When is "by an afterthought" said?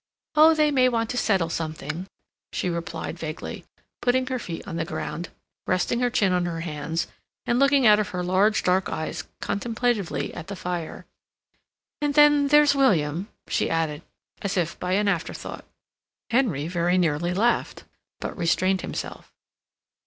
14.79-15.65